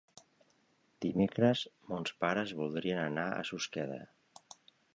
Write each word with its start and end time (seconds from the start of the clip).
Dimecres 1.05 1.61
mons 1.91 2.15
pares 2.25 2.53
voldrien 2.63 3.03
anar 3.03 3.27
a 3.35 3.47
Susqueda. 3.51 4.01